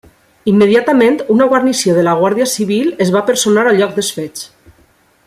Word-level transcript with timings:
Immediatament, 0.51 1.17
una 1.33 1.47
guarnició 1.51 1.97
de 1.99 2.05
la 2.09 2.17
Guàrdia 2.23 2.49
Civil 2.55 2.91
es 3.07 3.15
va 3.17 3.25
personar 3.31 3.67
al 3.73 3.81
lloc 3.83 3.97
dels 3.99 4.11
fets. 4.21 4.49